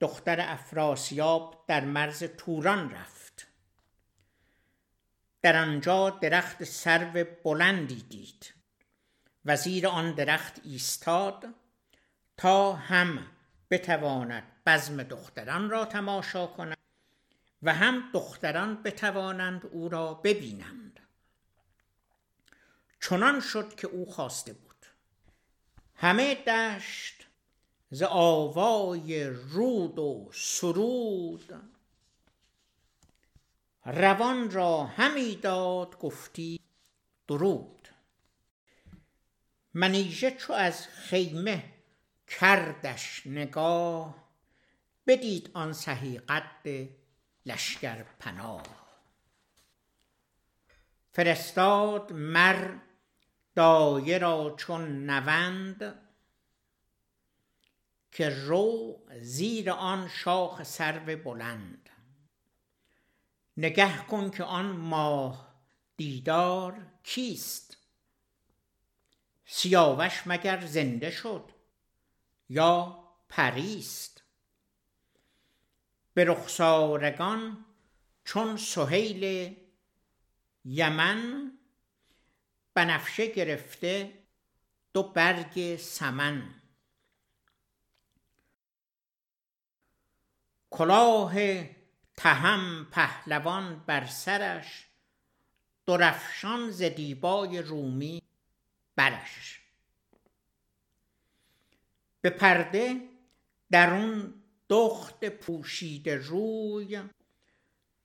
[0.00, 3.46] دختر افراسیاب در مرز توران رفت.
[5.42, 8.54] در آنجا درخت سرو بلندی دید.
[9.44, 11.46] و زیر آن درخت ایستاد
[12.36, 13.26] تا هم
[13.70, 16.78] بتواند بزم دختران را تماشا کند
[17.62, 21.00] و هم دختران بتوانند او را ببینند.
[23.00, 24.86] چنان شد که او خواسته بود.
[25.94, 27.17] همه دشت
[27.90, 31.54] ز آوای رود و سرود.
[33.84, 36.60] روان را همی داد گفتی
[37.28, 37.88] درود.
[39.74, 41.64] منیژه چو از خیمه
[42.28, 44.14] کردش نگاه
[45.06, 46.88] بدید آن سهی قد
[47.46, 48.62] لشکر پناه.
[51.12, 52.74] فرستاد مر
[53.54, 56.07] دایه را چون نوند
[58.12, 61.90] که رو زیر آن شاخ سرو بلند.
[63.56, 65.54] نگه کن که آن ماه
[65.96, 67.76] دیدار کیست؟
[69.44, 71.50] سیاوش مگر زنده شد
[72.48, 74.22] یا پریست؟
[76.14, 77.64] به رخسارگان
[78.24, 79.56] چون سهیل
[80.64, 81.52] یمن
[82.74, 84.22] بنفشه گرفته
[84.92, 86.57] دو برگ سمن.
[90.70, 91.34] کلاه
[92.16, 94.86] تهم پهلوان بر سرش
[95.86, 98.22] درفشان ز دیبای رومی
[98.96, 99.60] برش.
[102.20, 103.08] به پرده
[103.70, 104.34] درون
[104.68, 107.02] دخت پوشیده روی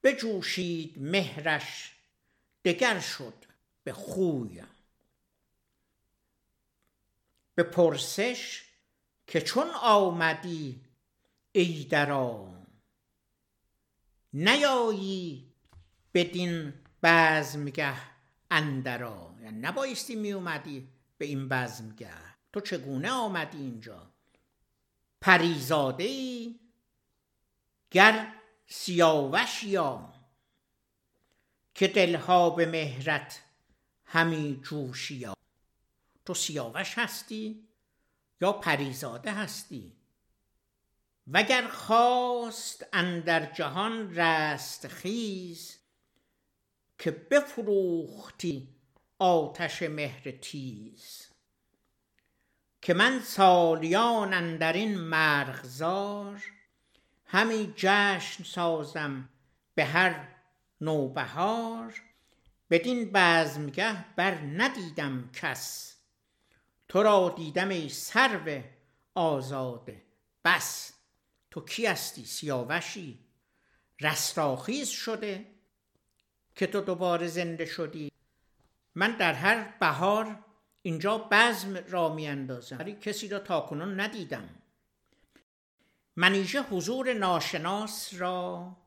[0.03, 1.95] بجوشید مهرش
[2.65, 3.45] دگر شد
[3.83, 4.63] به خوی.
[7.55, 8.63] به پرسش
[9.27, 10.81] که چون آمدی
[11.55, 12.53] ایدرا
[14.33, 15.53] نیایی
[16.13, 16.73] بدین
[17.03, 17.95] بزمگه
[18.51, 19.35] اندرا.
[19.41, 22.13] یعنی نبایستی می اومدی به این بزمگه.
[22.53, 24.13] تو چگونه آمدی اینجا؟
[25.21, 26.59] پریزاده ای
[27.91, 28.33] گر
[28.67, 30.13] سیاوش یا
[31.75, 33.43] که دلها به مهرت
[34.05, 35.33] همی جوشیا.
[36.25, 37.67] تو سیاوش هستی
[38.41, 40.02] یا پریزاده هستی؟
[41.27, 45.79] وگر خواست اندر جهان رست خیز
[46.97, 48.69] که بفروختی
[49.19, 51.27] آتش مهر تیز.
[52.81, 56.43] که من سالیان اندر این مرغزار
[57.25, 59.29] همی جشن سازم
[59.75, 60.27] به هر
[60.81, 62.01] نوبهار.
[62.69, 65.95] بدین بزمگه بر ندیدم کس
[66.87, 68.61] تو را دیدم ای سرو
[69.15, 70.01] آزاده
[70.45, 70.92] بس.
[71.53, 73.19] تو کی هستی؟ سیاوشی.
[74.01, 75.45] رستاخیز شده
[76.55, 78.11] که تو دوباره زنده شدی.
[78.95, 80.39] من در هر بهار
[80.81, 84.49] اینجا بزم را می اندازم ولی کسی را تاکنون ندیدم.
[86.15, 88.77] منیژه حضور ناشناس را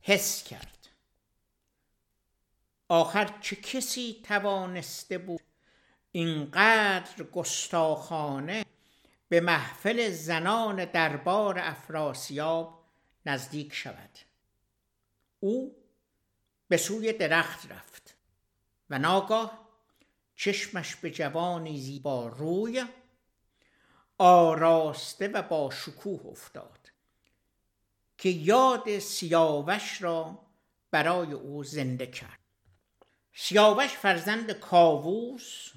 [0.00, 0.88] حس کرد.
[2.88, 5.42] آخر چه کسی توانسته بود
[6.12, 8.64] اینقدر گستاخانه
[9.28, 12.84] به محفل زنان دربار افراسیاب
[13.26, 14.18] نزدیک شود.
[15.40, 15.76] او
[16.68, 18.16] به سوی درخت رفت
[18.90, 19.68] و ناگاه
[20.36, 22.84] چشمش به جوانی زیبا روی
[24.18, 26.90] آراسته و با شکوه افتاد
[28.18, 30.46] که یاد سیاوش را
[30.90, 32.38] برای او زنده کرد.
[33.34, 35.72] سیاوش فرزند کاووس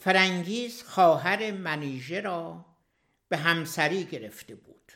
[0.00, 2.64] فرنگیز خواهر منیژه را
[3.28, 4.92] به همسری گرفته بود.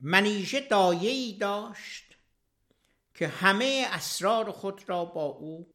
[0.00, 2.16] منیژه دایه‌ای داشت
[3.14, 5.74] که همه اسرار خود را با او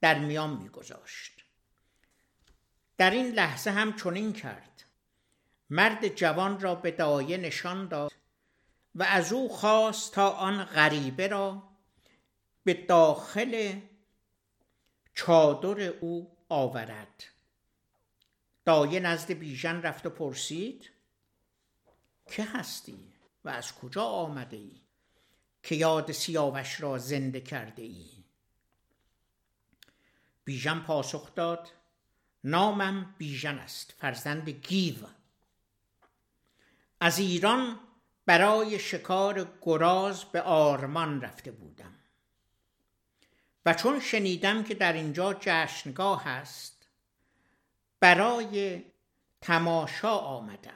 [0.00, 1.44] در میان میگذاشت.
[2.98, 4.84] در این لحظه هم چنین کرد.
[5.70, 8.12] مرد جوان را به دایه نشان داد
[8.94, 11.62] و از او خواست تا آن غریبه را
[12.64, 13.80] به داخل
[15.16, 17.24] چادر او آورد.
[18.64, 20.90] دایه نزد بیژن رفت و پرسید
[22.30, 23.12] که هستی
[23.44, 24.80] و از کجا آمده ای
[25.62, 28.10] که یاد سیاوش را زنده کرده ای؟
[30.44, 31.68] بیژن پاسخ داد
[32.44, 34.96] نامم بیژن است فرزند گیو.
[37.00, 37.80] از ایران
[38.26, 41.94] برای شکار گراز به آرمان رفته بودم.
[43.66, 46.88] و چون شنیدم که در اینجا جشنگاه است
[48.00, 48.84] برای
[49.40, 50.72] تماشا آمدم.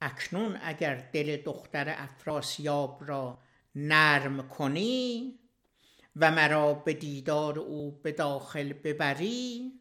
[0.00, 3.38] اکنون اگر دل دختر افراسیاب را
[3.74, 5.38] نرم کنی
[6.16, 9.72] و مرا به دیدار او به داخل ببری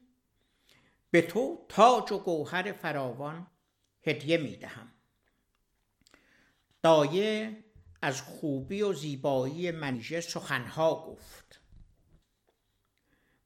[1.12, 3.48] به تو تاج و گوهر فراوان
[4.04, 4.92] هدیه می دهم.
[6.82, 7.64] دایه
[8.02, 11.43] از خوبی و زیبایی منیژه سخنها گفت.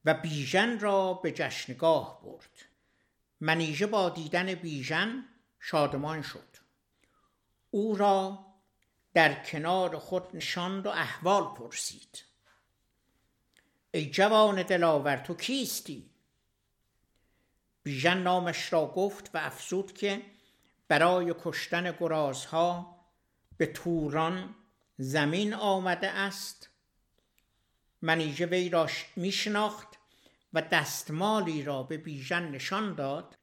[0.08, 2.64] و بیژن را به جشنگاه برد.
[3.40, 5.24] منیژه با دیدن بیژن
[5.60, 6.56] شادمان شد.
[7.70, 8.46] او را
[9.14, 12.24] در کنار خود نشاند و احوال پرسید.
[13.90, 16.10] ای جوان دلاور تو کیستی؟
[17.82, 20.22] بیژن نامش را گفت و افزود که
[20.88, 23.00] برای کشتن گرازها
[23.56, 24.54] به توران
[24.98, 26.68] زمین آمده است.
[28.02, 29.97] منیژه وی را میشناخت
[30.52, 33.38] و دستمالی را به بیژن نشان داد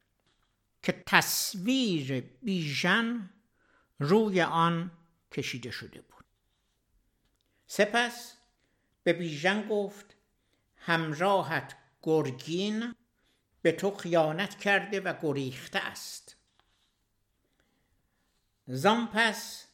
[0.84, 3.30] که تصویر بیژن
[3.99, 4.91] روی آن
[5.32, 6.26] کشیده شده بود.
[7.68, 8.38] سپس
[9.03, 10.16] به بیژن گفت
[10.78, 12.95] همراهت گرگین
[13.62, 16.36] به تو خیانت کرده و گریخته است.
[18.68, 19.68] زان پس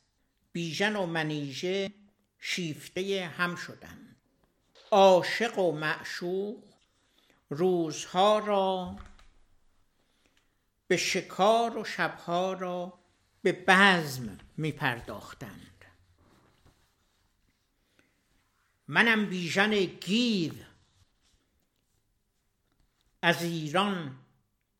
[0.52, 1.94] بیژن و منیژه
[2.40, 4.16] شیفته هم شدند.
[4.92, 6.71] عاشق و معشوق
[7.54, 8.95] روزها را
[10.88, 12.99] به شکار و شبها را
[13.41, 15.86] به بزم می پرداختند
[18.88, 20.54] منم بیژن گیو
[23.22, 24.18] از ایران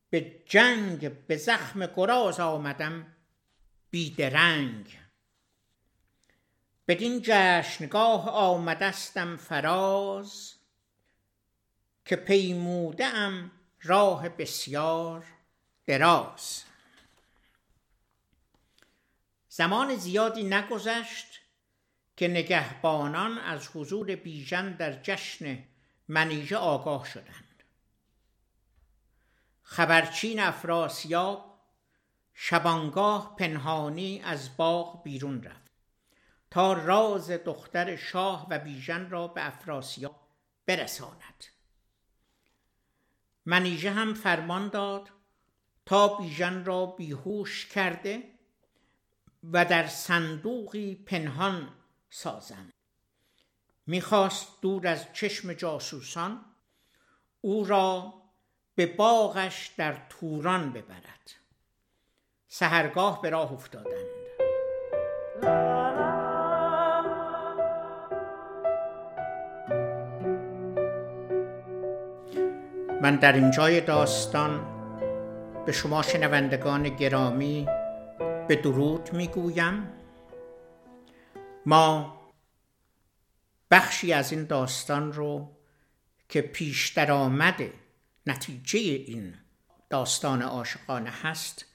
[0.10, 3.16] به جنگ به زخم گراز آمدم
[3.90, 5.00] بیدرنگ.
[6.88, 10.61] بدین جشنگاه آمدستم فراز
[12.06, 15.26] که پیموده ام راه بسیار
[15.86, 16.64] دراز.
[19.50, 21.42] زمان زیادی نگذشت
[22.18, 25.64] که نگهبانان از حضور بیژن در جشن
[26.08, 27.64] منیژه آگاه شدند.
[29.62, 31.52] خبرچین افراسیاب
[32.34, 35.72] شبانگاه پنهانی از باغ بیرون رفت
[36.52, 40.28] تا راز دختر شاه و بیژن را به افراسیاب
[40.66, 41.46] برساند.
[43.46, 45.10] منیژه هم فرمان داد
[45.86, 48.24] تا بیژن را بیهوش کرده
[49.44, 51.70] و در صندوقی پنهان
[52.10, 52.74] سازند.
[53.88, 56.46] می‌خواست دور از چشم جاسوسان
[57.42, 58.14] او را
[58.76, 61.32] به باغش در توران ببرد.
[62.48, 64.21] سهرگاه به راه افتادند.
[73.02, 74.66] من در اینجای داستان
[75.66, 77.68] به شما شنوندگان گرامی
[78.48, 79.90] به درود می‌گویم.
[81.66, 82.18] ما
[83.72, 85.58] بخشی از این داستان رو
[86.30, 87.74] که پیشتر آمده
[88.28, 89.34] نتیجه این
[89.90, 91.66] داستان عاشقانه هست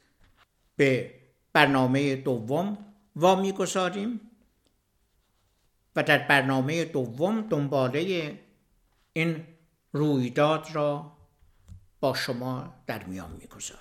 [0.77, 1.15] به
[1.53, 2.79] برنامه دوم
[3.17, 4.21] وا می‌گذاریم
[5.97, 8.33] و در برنامه دوم دنباله
[9.13, 9.45] این
[9.93, 11.16] رویداد را
[12.07, 13.81] با شما در میان می‌گذارم.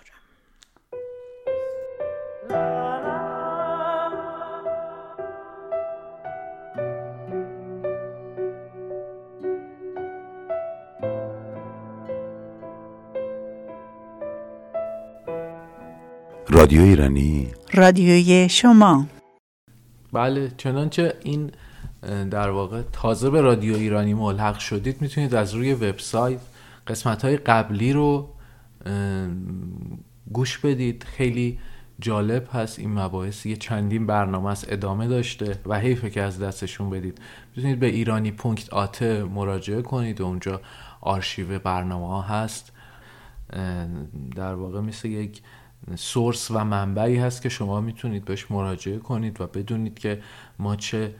[16.50, 17.52] رادیو ایرانی.
[17.74, 19.06] رادیوی شما.
[20.14, 21.52] بله چنانچه این
[22.32, 26.40] در واقع تازه به رادیو ایرانی ملحق شدید می‌تونید از روی وبسایت
[26.88, 28.34] قسمت های قبلی رو
[30.34, 31.04] گوش بدید.
[31.04, 31.60] خیلی
[32.00, 32.80] جالب هست.
[32.80, 37.22] این مباحث یه چندین برنامه است ادامه داشته و حیفه که از دستشون بدید.
[37.56, 40.22] می‌تونید به ایرانی پونکت آته مراجعه کنید.
[40.22, 40.62] و اونجا
[41.02, 42.72] آرشیو برنامه ها هست.
[44.36, 45.42] در واقع مثل یک
[45.96, 50.22] سورس و منبعی هست که شما می‌تونید بهش مراجعه کنید و بدونید که
[50.60, 51.16] ما چه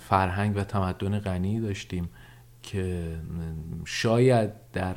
[0.00, 2.08] فرهنگ و تمدن غنی داشتیم.
[2.62, 3.16] که
[3.84, 4.96] شاید در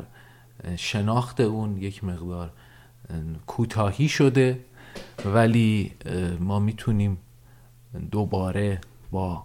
[0.75, 2.51] شناخت اون یک مقدار
[3.47, 4.59] کوتاهی شده
[5.25, 5.91] ولی
[6.39, 7.17] ما می‌تونیم
[8.11, 8.81] دوباره
[9.11, 9.43] با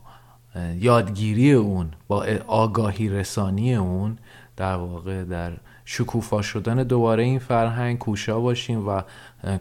[0.79, 4.19] یادگیری اون با آگاهی رسانی اون
[4.57, 5.53] در واقع در
[5.85, 9.03] شکوفا شدن دوباره این فرهنگ کوشا باشیم و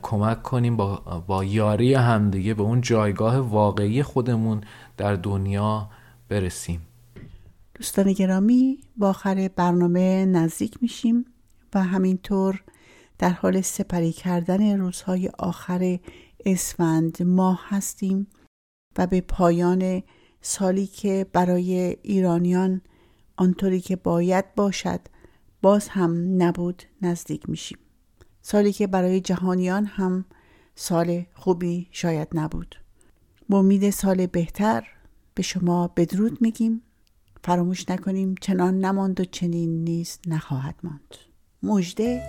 [0.02, 0.96] کمک کنیم با,
[1.28, 4.62] با یاری همدیگه به اون جایگاه واقعی خودمون
[4.98, 5.90] در دنیا
[6.30, 6.82] برسیم.
[7.76, 11.26] دوستان گرامی با آخر برنامه نزدیک میشیم
[11.74, 12.64] و همینطور
[13.20, 16.00] در حال سپری کردن روزهای آخر
[16.46, 18.28] اسفند ماه هستیم
[18.98, 20.04] و به پایان
[20.42, 22.82] سالی که برای ایرانیان
[23.38, 25.00] آنطوری که باید باشد
[25.62, 27.78] باز هم نبود نزدیک میشیم.
[28.42, 30.26] سالی که برای جهانیان هم
[30.76, 32.76] سال خوبی شاید نبود.
[33.50, 34.88] با امید سال بهتر
[35.34, 36.82] به شما بدرود میگیم.
[37.46, 41.16] فراموش نکنیم چنان نماند و چنین نیز نخواهد ماند.
[41.64, 42.22] مژده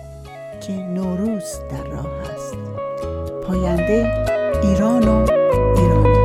[0.67, 2.57] که نوروز در راه است.
[3.43, 4.25] پاینده
[4.63, 5.25] ایران و
[5.77, 6.17] ایرانی.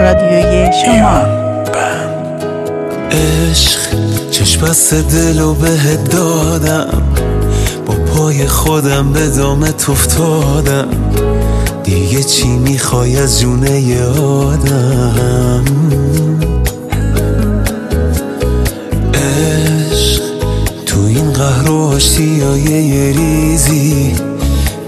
[0.00, 1.18] رادیوی شما.
[3.10, 3.80] عشق
[4.30, 7.02] چشم بست دل و بهت دادم.
[7.86, 11.05] با پای خودم به دامت افتادم.
[11.86, 15.64] دیگه چی می‌خوای از جونه آدم؟
[19.14, 20.22] عشق
[20.86, 24.14] تو این قهر و آشتیای ریزی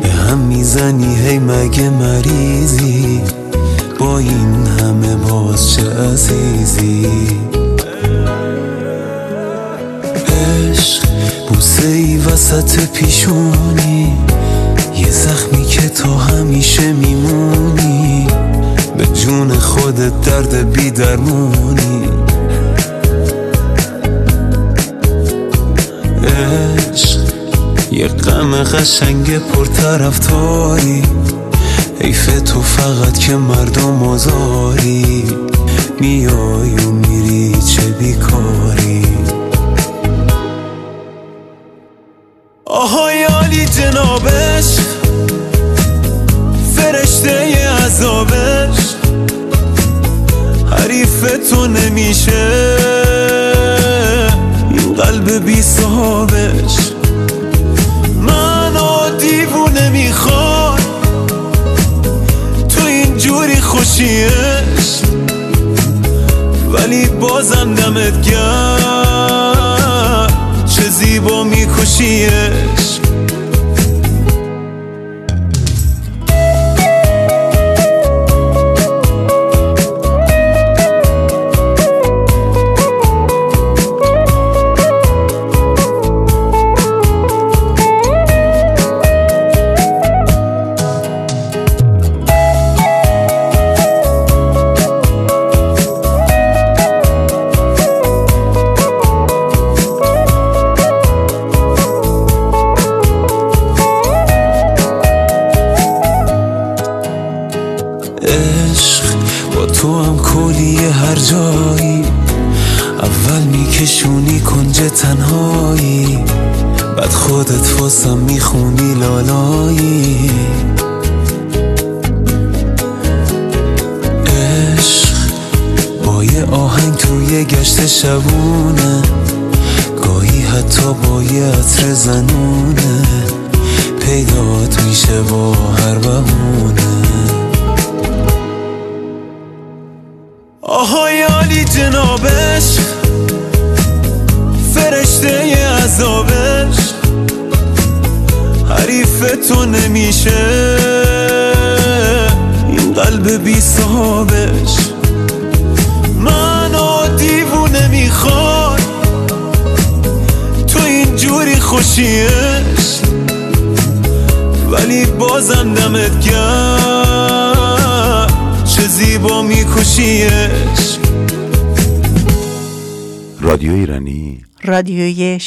[0.02, 3.20] به هم می‌زنی هی مگه مریضی؟
[3.98, 7.06] با این همه باز چه عزیزی؟
[10.28, 11.02] عشق
[11.48, 14.16] بوسه ای وسط پیشونی
[14.96, 15.57] یه زخمی
[15.88, 18.26] تا همیشه میمونی
[18.98, 22.08] به جون خودت درد بی درمونی
[26.24, 27.20] عشق
[27.92, 31.02] یه غم قشنگ پرطرفداری.
[32.00, 35.24] حیف تو فقط که مردم آزاری.
[36.00, 38.77] میای و میری چه بیکاری؟
[55.98, 56.76] صحابش
[58.22, 60.80] منو دیوونه می‌خواد
[62.68, 65.02] تو اینجوری خوشیش.
[66.72, 68.67] ولی بازم دمت گرم.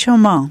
[0.02, 0.50] chamar.